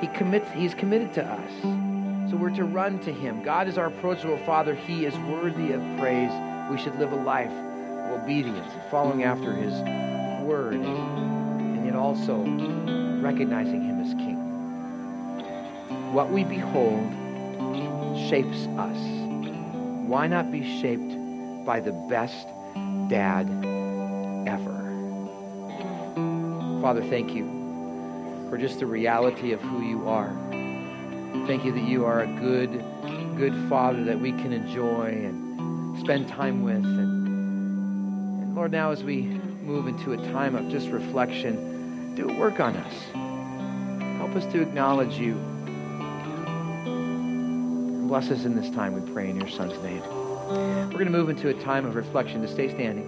[0.00, 0.50] He commits.
[0.50, 1.52] He's committed to us,
[2.30, 3.42] so we're to run to Him.
[3.44, 4.74] God is our approachable Father.
[4.74, 6.32] He is worthy of praise.
[6.70, 9.72] We should live a life of obedience, following after His
[10.42, 12.38] word, and yet also
[13.22, 14.29] recognizing Him as King.
[16.12, 17.08] What we behold
[18.28, 18.98] shapes us.
[20.08, 21.14] Why not be shaped
[21.64, 22.48] by the best
[23.08, 23.46] dad
[24.48, 24.80] ever?
[26.82, 27.44] Father, thank you
[28.50, 30.30] for just the reality of who you are.
[31.46, 32.70] Thank you that you are a good,
[33.36, 36.84] good father that we can enjoy and spend time with.
[36.84, 42.74] And Lord, now as we move into a time of just reflection, do work on
[42.74, 42.94] us.
[44.18, 45.49] Help us to acknowledge you.
[48.10, 50.02] Bless us in this time, we pray in your Son's name.
[50.48, 53.06] We're going to move into a time of reflection to stay standing.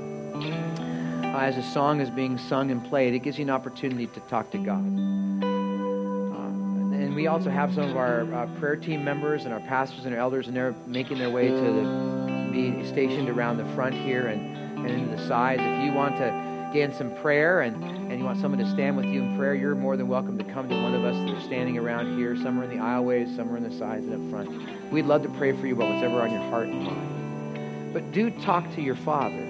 [1.25, 4.21] Uh, as a song is being sung and played, it gives you an opportunity to
[4.21, 4.79] talk to God.
[4.79, 6.47] Uh,
[6.95, 10.15] and we also have some of our uh, prayer team members and our pastors and
[10.15, 14.29] our elders, and they're making their way to the, be stationed around the front here
[14.29, 15.61] and, and the sides.
[15.65, 16.27] If you want to
[16.73, 19.75] gain some prayer and, and you want someone to stand with you in prayer, you're
[19.75, 22.35] more than welcome to come to one of us that are standing around here.
[22.37, 24.91] Some are in the aisleways, some are in the sides and up front.
[24.91, 27.93] We'd love to pray for you about whatever on your heart and mind.
[27.93, 29.47] But do talk to your Father.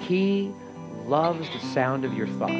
[0.00, 0.52] He
[1.06, 2.52] loves the sound of your thoughts.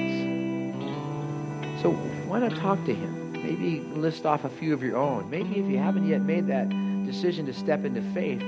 [1.83, 1.93] So
[2.27, 3.33] why not talk to him?
[3.33, 5.29] Maybe list off a few of your own.
[5.29, 6.69] Maybe if you haven't yet made that
[7.05, 8.43] decision to step into faith,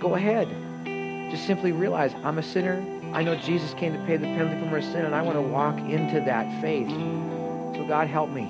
[0.00, 0.48] go ahead.
[1.30, 2.84] Just simply realize I'm a sinner.
[3.14, 5.42] I know Jesus came to pay the penalty for my sin, and I want to
[5.42, 6.88] walk into that faith.
[6.88, 8.48] So God help me.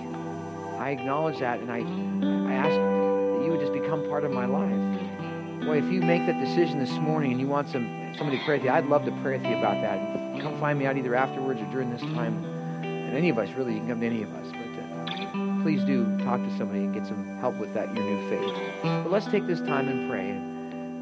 [0.79, 4.47] I acknowledge that, and I, I ask that you would just become part of my
[4.47, 5.67] life.
[5.67, 8.59] Boy, if you make that decision this morning and you want some somebody to pray
[8.59, 10.41] with you, I'd love to pray with you about that.
[10.41, 12.45] Come find me out either afterwards or during this time.
[12.85, 14.47] And any of us, really, you can come to any of us.
[14.51, 18.29] But uh, please do talk to somebody and get some help with that, your new
[18.29, 18.83] faith.
[18.83, 20.52] But let's take this time and pray.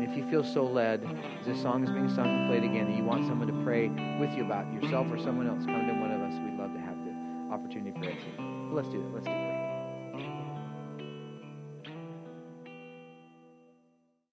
[0.00, 1.04] And if you feel so led,
[1.40, 3.88] as this song is being sung and played again, and you want someone to pray
[4.18, 6.32] with you about yourself or someone else, come to one of us.
[6.42, 8.18] We'd love to have the opportunity to pray.
[8.38, 9.12] But let's do it.
[9.12, 9.59] Let's get praying.